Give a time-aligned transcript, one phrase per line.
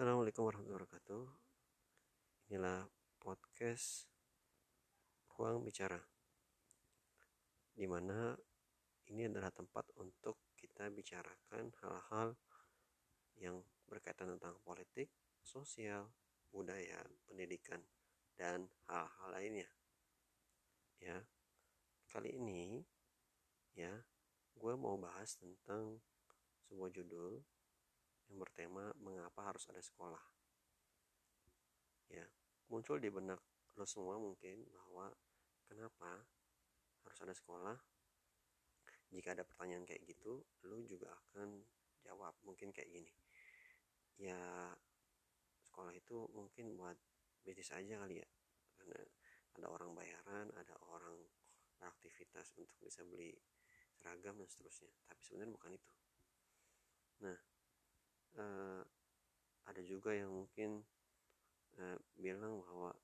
[0.00, 1.24] Assalamualaikum warahmatullahi wabarakatuh.
[2.48, 2.88] Inilah
[3.20, 4.08] podcast
[5.36, 6.00] Ruang Bicara.
[7.76, 8.32] Di mana
[9.12, 12.32] ini adalah tempat untuk kita bicarakan hal-hal
[13.44, 15.12] yang berkaitan tentang politik,
[15.44, 16.08] sosial,
[16.48, 17.84] budaya, pendidikan,
[18.40, 19.68] dan hal-hal lainnya.
[20.96, 21.28] Ya,
[22.08, 22.88] kali ini
[23.76, 24.00] ya,
[24.56, 26.00] gue mau bahas tentang
[26.64, 27.44] sebuah judul
[28.30, 30.22] yang bertema mengapa harus ada sekolah.
[32.06, 32.22] Ya,
[32.70, 33.42] muncul di benak
[33.74, 35.10] lo semua mungkin bahwa
[35.66, 36.22] kenapa
[37.02, 37.74] harus ada sekolah?
[39.10, 41.58] Jika ada pertanyaan kayak gitu, lo juga akan
[42.06, 43.10] jawab mungkin kayak gini.
[44.22, 44.38] Ya,
[45.66, 46.94] sekolah itu mungkin buat
[47.42, 48.28] bisnis aja kali ya.
[48.78, 48.98] Karena
[49.58, 51.18] ada orang bayaran, ada orang
[51.74, 53.34] beraktivitas untuk bisa beli
[53.98, 54.94] seragam dan seterusnya.
[55.10, 55.92] Tapi sebenarnya bukan itu.
[57.26, 57.38] Nah,
[58.38, 58.82] uh,
[59.66, 60.82] ada juga yang mungkin
[61.78, 62.94] uh, bilang bahwa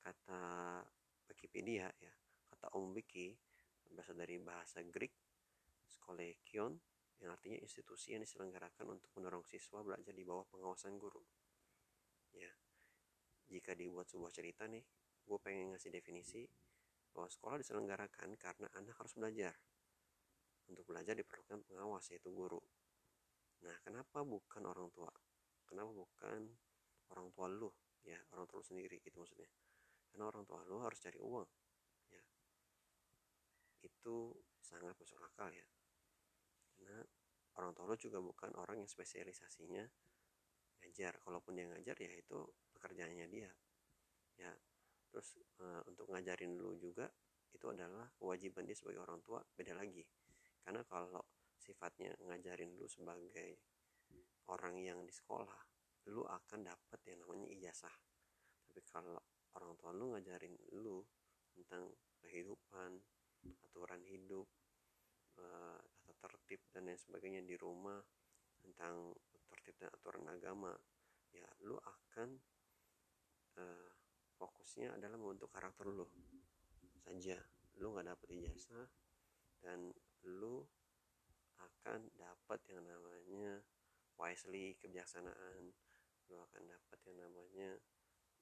[0.00, 0.42] kata
[1.28, 2.12] Wikipedia ya
[2.50, 3.36] kata Om Wiki
[3.92, 5.12] berasal dari bahasa Greek
[5.86, 6.80] skolekion
[7.20, 11.20] yang artinya institusi yang diselenggarakan untuk mendorong siswa belajar di bawah pengawasan guru.
[12.32, 12.50] Ya
[13.50, 14.82] jika dibuat sebuah cerita nih
[15.26, 16.48] gue pengen ngasih definisi
[17.12, 19.54] bahwa sekolah diselenggarakan karena anak harus belajar.
[20.70, 22.62] Untuk belajar diperlukan pengawas yaitu guru
[23.60, 25.12] Nah, kenapa bukan orang tua?
[25.68, 26.40] Kenapa bukan
[27.12, 27.70] orang tua lu?
[28.00, 29.48] Ya, orang tua lu sendiri gitu maksudnya.
[30.10, 31.48] Karena orang tua lu harus cari uang.
[32.10, 32.24] Ya.
[33.84, 35.66] Itu sangat masuk akal ya.
[36.74, 37.04] Karena
[37.60, 39.84] orang tua lu juga bukan orang yang spesialisasinya
[40.80, 41.20] ngajar.
[41.20, 42.38] Kalaupun dia ngajar ya itu
[42.72, 43.52] pekerjaannya dia.
[44.40, 44.52] Ya.
[45.10, 47.10] Terus e, untuk ngajarin lu juga
[47.50, 50.06] itu adalah kewajiban dia sebagai orang tua beda lagi.
[50.64, 51.22] Karena kalau
[51.70, 53.62] sifatnya ngajarin lu sebagai
[54.50, 55.62] orang yang di sekolah
[56.10, 57.94] lu akan dapat yang namanya ijazah.
[58.66, 59.14] Tapi kalau
[59.54, 60.98] orang tua lu ngajarin lu
[61.54, 61.86] tentang
[62.18, 62.98] kehidupan
[63.70, 64.50] aturan hidup
[65.38, 65.78] uh,
[66.18, 68.02] tertib dan lain sebagainya di rumah
[68.58, 69.14] tentang
[69.48, 70.74] tertib dan aturan agama
[71.30, 72.34] ya lu akan
[73.62, 73.90] uh,
[74.34, 76.10] fokusnya adalah membentuk karakter lu
[77.06, 77.38] saja.
[77.78, 78.88] Lu nggak dapet ijazah
[79.62, 79.94] dan
[80.26, 80.66] lu
[81.60, 83.60] akan dapat yang namanya
[84.16, 85.72] wisely kebijaksanaan.
[86.28, 87.70] Lo akan dapat yang namanya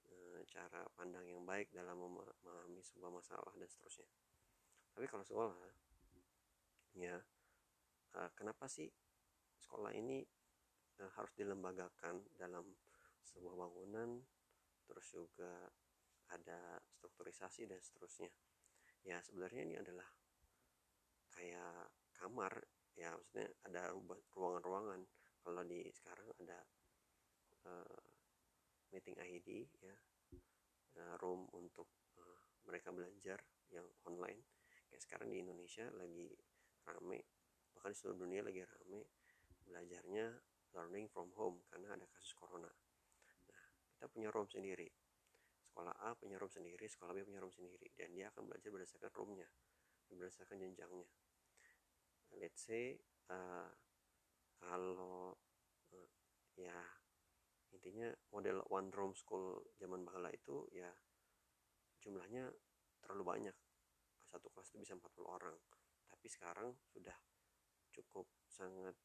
[0.06, 4.08] e, cara pandang yang baik dalam memahami sebuah masalah dan seterusnya.
[4.94, 5.56] Tapi kalau sekolah
[6.98, 7.16] ya
[8.14, 8.90] e, kenapa sih
[9.58, 10.26] sekolah ini
[10.98, 12.66] e, harus dilembagakan dalam
[13.22, 14.18] sebuah bangunan
[14.88, 15.68] terus juga
[16.28, 18.28] ada strukturisasi dan seterusnya?
[19.06, 20.08] Ya sebenarnya ini adalah
[21.32, 22.50] kayak kamar
[22.98, 23.94] ya maksudnya ada
[24.34, 25.00] ruangan-ruangan.
[25.38, 26.58] Kalau di sekarang ada
[27.70, 28.02] uh,
[28.90, 29.96] meeting ID ya.
[30.98, 31.86] Uh, room untuk
[32.18, 33.38] uh, mereka belajar
[33.70, 34.42] yang online.
[34.90, 36.34] Kayak sekarang di Indonesia lagi
[36.88, 37.22] rame
[37.76, 39.06] bahkan di seluruh dunia lagi rame
[39.62, 40.26] belajarnya
[40.74, 42.66] learning from home karena ada kasus corona.
[43.46, 43.62] Nah
[43.94, 44.90] kita punya room sendiri.
[45.62, 49.14] Sekolah A punya room sendiri sekolah B punya room sendiri dan dia akan belajar berdasarkan
[49.14, 49.46] roomnya
[50.10, 51.06] berdasarkan jenjangnya
[52.36, 53.00] let's say
[53.32, 53.72] uh,
[54.60, 55.32] kalau
[55.94, 56.10] uh,
[56.58, 56.76] ya
[57.72, 60.88] intinya model one room school zaman bala itu ya
[62.02, 62.48] jumlahnya
[63.00, 63.56] terlalu banyak.
[64.28, 65.56] Satu kelas itu bisa 40 orang.
[66.08, 67.16] Tapi sekarang sudah
[67.92, 68.96] cukup sangat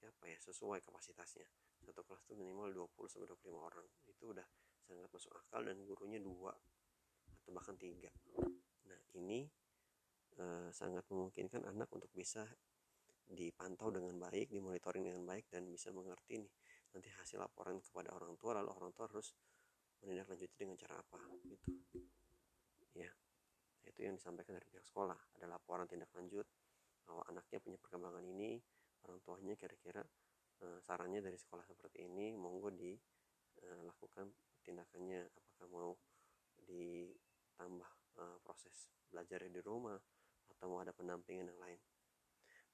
[0.00, 1.46] ya apa ya sesuai kapasitasnya.
[1.82, 3.86] Satu kelas itu minimal 20 sampai 25 orang.
[4.06, 4.46] Itu udah
[4.84, 6.54] sangat masuk akal dan gurunya dua
[7.40, 8.10] atau bahkan tiga.
[8.86, 9.46] Nah ini
[10.38, 12.46] Eh, sangat memungkinkan anak untuk bisa
[13.26, 16.52] dipantau dengan baik, dimonitoring dengan baik dan bisa mengerti nih
[16.90, 19.34] nanti hasil laporan kepada orang tua lalu orang tua harus
[20.02, 21.56] menindaklanjuti dengan cara apa gitu.
[22.94, 23.10] Ya
[23.86, 25.18] itu yang disampaikan dari pihak sekolah.
[25.38, 26.48] Ada laporan tindak lanjut
[27.04, 28.58] bahwa anaknya punya perkembangan ini
[29.06, 30.02] orang tuanya kira-kira
[30.62, 35.20] uh, sarannya dari sekolah seperti ini monggo dilakukan uh, tindakannya.
[35.26, 35.92] Apakah mau
[36.64, 37.90] ditambah
[38.44, 39.96] proses belajar di rumah
[40.60, 41.80] atau mau ada pendampingan yang lain.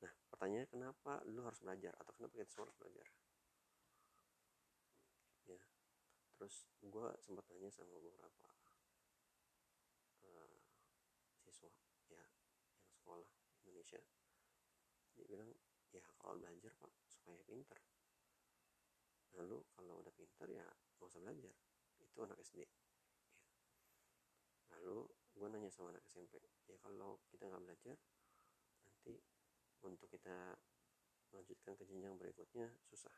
[0.02, 1.94] Nah pertanyaannya kenapa lu harus belajar?
[2.02, 3.06] Atau kenapa kita semua harus belajar?
[5.46, 5.62] Ya
[6.34, 8.50] terus gue sempat tanya sama beberapa
[10.26, 10.58] uh,
[11.46, 11.70] siswa
[12.10, 13.30] ya yang sekolah
[13.62, 14.02] Indonesia.
[15.14, 15.54] Dia bilang
[15.94, 17.78] ya kalau belajar pak supaya pinter.
[19.38, 20.66] Lalu kalau udah pinter ya
[20.98, 21.54] nggak usah belajar.
[22.02, 22.70] Itu anak SD ya.
[24.74, 25.06] lalu
[25.36, 27.96] gue nanya sama anak SMP ya kalau kita nggak belajar
[28.88, 29.20] nanti
[29.84, 30.56] untuk kita
[31.28, 33.12] melanjutkan ke jenjang berikutnya susah.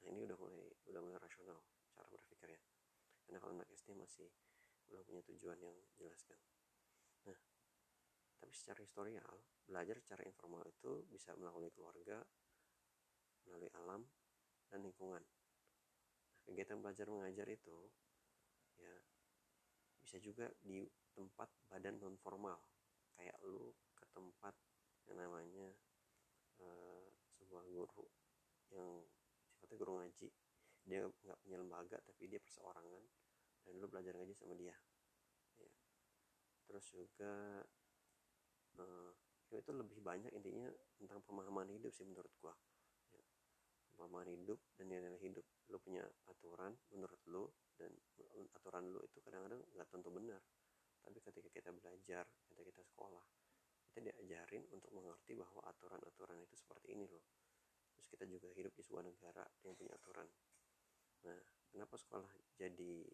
[0.00, 1.58] Nah ini udah mulai udah mulai rasional
[1.90, 2.62] cara berpikir ya
[3.26, 4.30] karena kalau anak SD masih
[4.86, 6.38] belum punya tujuan yang jelas kan.
[7.26, 7.38] Nah
[8.38, 9.34] tapi secara historial
[9.66, 12.22] belajar secara informal itu bisa melalui keluarga
[13.50, 14.06] melalui alam
[14.70, 15.20] dan lingkungan.
[15.20, 17.90] Nah, kegiatan belajar mengajar itu
[18.78, 18.94] ya
[20.10, 20.82] bisa juga di
[21.14, 22.58] tempat badan non formal
[23.14, 24.50] kayak lu ke tempat
[25.06, 25.70] yang namanya
[26.58, 27.06] uh,
[27.38, 28.10] sebuah guru
[28.74, 29.06] yang
[29.54, 30.26] sifatnya guru ngaji.
[30.82, 33.06] Dia nggak punya lembaga tapi dia perseorangan
[33.62, 34.74] dan lu belajar ngaji sama dia.
[35.62, 35.70] Ya.
[36.66, 37.62] terus juga
[38.82, 39.14] uh,
[39.54, 42.58] itu lebih banyak intinya tentang pemahaman hidup sih menurut gua
[44.00, 45.44] pemahaman hidup dan nilai hidup.
[45.68, 47.44] Lu punya aturan menurut lu
[47.76, 47.92] dan
[48.56, 50.40] aturan lu itu kadang-kadang nggak tentu benar.
[51.04, 53.24] Tapi ketika kita belajar ketika kita sekolah
[53.92, 57.24] kita diajarin untuk mengerti bahwa aturan-aturan itu seperti ini loh.
[57.92, 60.28] Terus kita juga hidup di sebuah negara yang punya aturan.
[61.28, 63.04] Nah kenapa sekolah jadi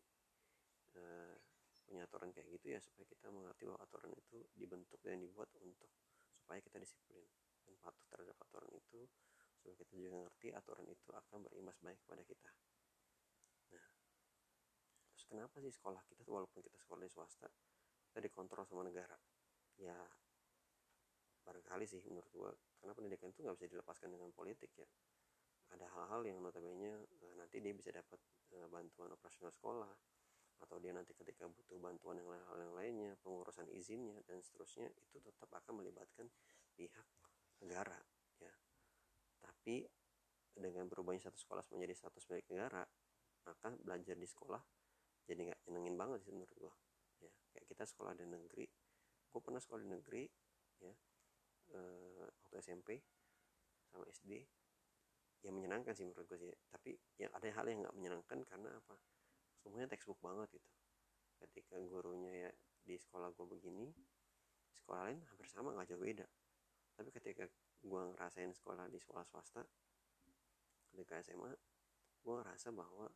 [0.94, 1.35] uh,
[1.83, 2.79] punya aturan kayak gitu ya?
[2.79, 5.91] Supaya kita mengerti bahwa aturan itu dibentuk dan dibuat untuk
[6.38, 7.27] supaya kita disiplin
[7.67, 9.03] dan patuh terhadap aturan itu
[9.66, 12.50] supaya kita juga ngerti aturan itu akan berimbas baik kepada kita.
[13.74, 13.86] Nah
[15.10, 17.50] terus kenapa sih sekolah kita walaupun kita sekolah di swasta
[18.06, 19.18] kita dikontrol sama negara?
[19.82, 19.98] Ya
[21.42, 24.86] barangkali sih menurut gua karena pendidikan itu nggak bisa dilepaskan dengan politik ya.
[25.74, 28.22] Ada hal-hal yang notabene nah, nanti dia bisa dapat
[28.54, 29.90] uh, bantuan operasional sekolah
[30.62, 35.18] atau dia nanti ketika butuh bantuan yang hal yang lainnya pengurusan izinnya dan seterusnya itu
[35.18, 36.30] tetap akan melibatkan
[36.78, 37.04] pihak
[37.60, 37.98] negara
[39.66, 39.82] tapi
[40.54, 42.86] dengan berubahnya satu sekolah menjadi status milik negara
[43.50, 44.62] maka belajar di sekolah
[45.26, 46.70] jadi nggak nyenengin banget sih menurut gua.
[47.18, 48.70] Ya kayak kita sekolah di negeri
[49.26, 50.22] gue pernah sekolah di negeri
[50.86, 50.94] ya
[51.74, 53.02] eh, waktu SMP
[53.90, 54.46] sama SD
[55.42, 56.54] yang menyenangkan sih menurut gue sih.
[56.70, 58.94] Tapi yang ada hal yang nggak menyenangkan karena apa?
[59.58, 60.70] Semuanya textbook banget gitu.
[61.42, 62.50] Ketika gurunya ya
[62.86, 63.90] di sekolah gue begini
[64.78, 66.26] sekolah lain hampir sama nggak jauh beda.
[66.94, 67.50] Tapi ketika
[67.87, 69.62] gue ngerasain sekolah di sekolah swasta
[70.91, 71.55] ketika SMA
[72.27, 73.06] gue ngerasa bahwa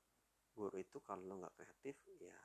[0.55, 2.39] guru itu kalau nggak kreatif ya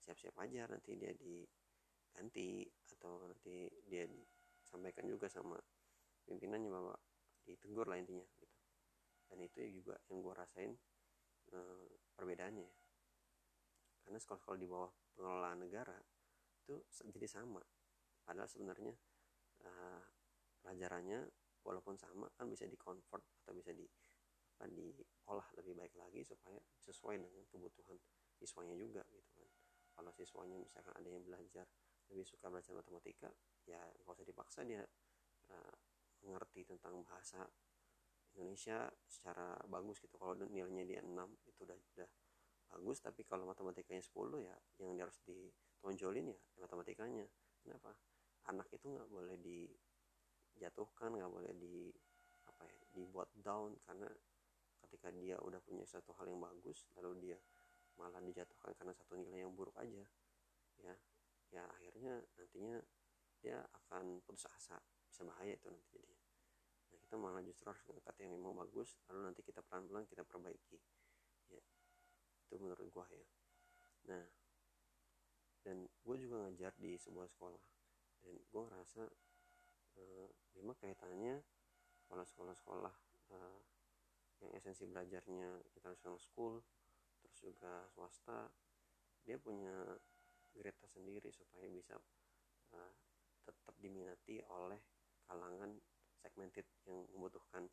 [0.00, 2.64] siap-siap aja nanti dia diganti
[2.96, 5.58] atau nanti dia disampaikan juga sama
[6.26, 6.94] pimpinannya bahwa
[7.46, 8.46] ditegur lah intinya gitu.
[9.26, 10.72] Dan itu juga yang gue rasain
[11.50, 11.58] e,
[12.14, 12.70] perbedaannya.
[14.02, 15.98] Karena sekolah-sekolah di bawah pengelolaan negara
[16.66, 17.62] itu jadi sama.
[18.26, 18.94] Padahal sebenarnya
[19.62, 19.70] e,
[20.66, 21.22] pelajarannya
[21.62, 23.86] walaupun sama kan bisa dikonvert atau bisa di
[24.56, 27.94] apa diolah lebih baik lagi supaya sesuai dengan kebutuhan
[28.34, 29.46] siswanya juga gitu kan.
[29.94, 31.70] Kalau siswanya misalkan ada yang belajar
[32.10, 33.30] lebih suka belajar matematika
[33.62, 34.82] ya nggak usah dipaksa dia
[35.54, 35.76] uh,
[36.26, 37.46] mengerti tentang bahasa
[38.34, 40.18] Indonesia secara bagus gitu.
[40.18, 41.14] Kalau nilainya dia 6
[41.48, 42.10] itu udah udah
[42.76, 42.98] bagus.
[43.00, 44.12] Tapi kalau matematikanya 10
[44.44, 47.24] ya yang harus ditonjolin ya matematikanya.
[47.62, 47.96] Kenapa?
[48.52, 49.36] Anak itu nggak boleh
[50.56, 51.92] dijatuhkan nggak boleh di
[52.48, 54.08] apa ya dibuat down karena
[54.86, 57.38] ketika dia udah punya satu hal yang bagus lalu dia
[58.00, 60.04] malah dijatuhkan karena satu nilai yang buruk aja
[60.80, 60.94] ya.
[61.54, 62.80] Ya akhirnya nantinya
[63.40, 66.24] dia akan putus asa bisa bahaya itu nanti jadinya
[66.86, 70.80] nah kita malah justru harus ngangkat yang memang bagus lalu nanti kita pelan-pelan kita perbaiki
[71.52, 71.62] ya.
[72.48, 73.28] Itu menurut gua ya.
[74.10, 74.24] Nah
[75.66, 77.64] dan gue juga ngajar di sebuah sekolah
[78.22, 79.02] dan gue ngerasa
[79.98, 81.40] uh, memang kaitannya
[82.06, 82.94] kalau sekolah-sekolah
[83.34, 83.58] uh,
[84.44, 86.60] yang esensi belajarnya international school
[87.20, 88.52] terus juga swasta
[89.26, 89.96] dia punya
[90.54, 91.98] greta sendiri supaya bisa
[92.72, 92.92] uh,
[93.44, 94.78] tetap diminati oleh
[95.26, 95.74] kalangan
[96.22, 97.66] segmented yang membutuhkan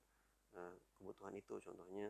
[0.58, 1.58] uh, kebutuhan itu.
[1.62, 2.10] Contohnya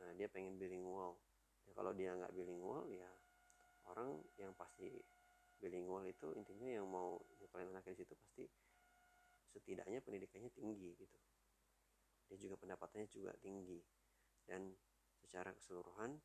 [0.00, 1.20] uh, dia pengen bilingual.
[1.68, 3.08] Ya kalau dia nggak bilingual ya
[3.92, 4.90] orang yang pasti
[5.62, 8.44] bilingual itu intinya yang mau nyekolahkan anaknya di situ pasti
[9.52, 11.18] setidaknya pendidikannya tinggi gitu.
[12.32, 13.78] Dia juga pendapatannya juga tinggi.
[14.48, 14.72] Dan
[15.20, 16.16] secara keseluruhan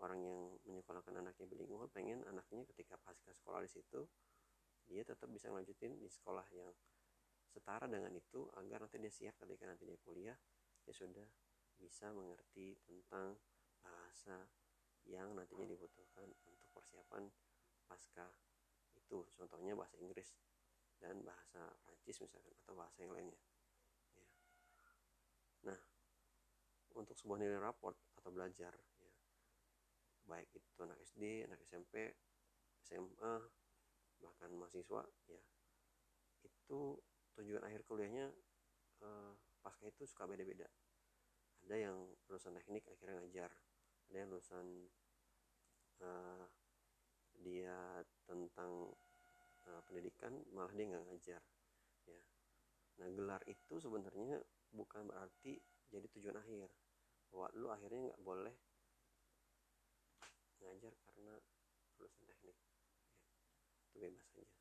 [0.00, 4.00] orang yang menyekolahkan anaknya bilingual pengen anaknya ketika pasca sekolah di situ
[4.88, 6.72] dia tetap bisa melanjutin di sekolah yang
[7.52, 10.34] setara dengan itu agar nanti dia siap ketika nanti dia kuliah
[10.82, 11.28] dia sudah
[11.76, 13.36] bisa mengerti tentang
[13.84, 14.48] bahasa
[15.08, 17.28] yang nantinya dibutuhkan untuk persiapan
[17.88, 18.28] pasca
[18.92, 19.24] itu.
[19.32, 20.36] Contohnya bahasa Inggris
[21.00, 23.40] dan bahasa Prancis misalkan atau bahasa yang lainnya
[24.14, 24.26] ya.
[25.72, 25.78] nah
[26.96, 28.76] untuk sebuah nilai raport atau belajar
[30.28, 32.14] baik itu anak SD anak SMP
[32.84, 33.34] SMA
[34.20, 35.42] bahkan mahasiswa ya
[36.44, 37.00] itu
[37.34, 38.30] tujuan akhir kuliahnya
[39.00, 39.32] eh,
[39.64, 40.68] pasca itu suka beda-beda
[41.66, 41.96] ada yang
[42.28, 43.50] lulusan teknik akhirnya ngajar
[44.10, 44.66] ada yang lulusan
[46.02, 46.44] uh,
[47.40, 48.90] dia tentang
[49.68, 51.42] uh, pendidikan malah dia nggak ngajar
[52.08, 52.22] ya.
[53.00, 54.40] Nah gelar itu sebenarnya
[54.72, 56.68] bukan berarti jadi tujuan akhir.
[57.30, 58.56] Bahwa lu akhirnya nggak boleh
[60.60, 61.34] ngajar karena
[61.96, 62.76] lulusan teknik ya,
[63.88, 64.58] itu bebas aja.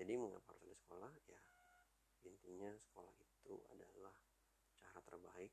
[0.00, 1.12] Jadi mengapa harus ada sekolah?
[1.28, 1.40] Ya
[2.24, 4.16] intinya sekolah itu adalah
[4.76, 5.52] cara terbaik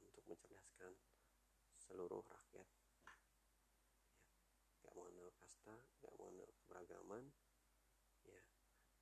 [0.00, 0.92] untuk mencerdaskan
[1.76, 2.68] seluruh rakyat
[4.92, 7.22] ya, gak mengenal kasta gak mengenal keberagaman
[8.28, 8.42] ya.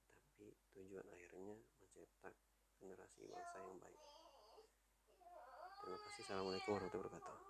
[0.06, 2.34] Tapi tujuan akhirnya mencetak
[2.78, 4.00] generasi bangsa yang baik.
[5.82, 6.22] Terima kasih.
[6.22, 7.49] Assalamualaikum warahmatullahi wabarakatuh